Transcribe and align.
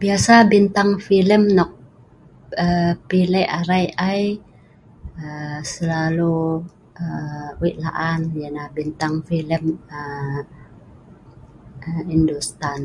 biasa 0.00 0.32
bintang 0.52 0.90
pilem 1.06 1.42
nok 1.56 1.70
um 2.64 2.88
pi 3.08 3.20
lek 3.32 3.50
arai 3.58 3.86
ai, 4.10 4.24
um 5.24 5.54
slalu..[um] 5.70 6.60
wei 7.60 7.74
laan 7.82 8.20
yalah 8.40 8.66
bintang 8.76 9.14
pilem 9.26 9.64
um 10.00 10.40
industan 12.16 12.80